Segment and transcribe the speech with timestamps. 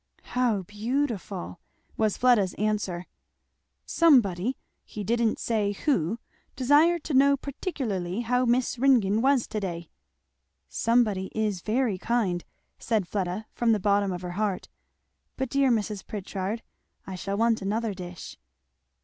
[0.33, 1.59] "How beautiful!"
[1.95, 3.05] was Fleda's answer.
[3.85, 6.17] "Somebody he didn't say who
[6.55, 9.91] desired to know particularly how Miss Ringgan was to day."
[10.67, 12.43] "Somebody is very kind!"
[12.79, 14.69] said Fleda from the bottom of her heart.
[15.37, 16.07] "But dear Mrs.
[16.07, 16.63] Pritchard,
[17.05, 18.39] I shall want another dish."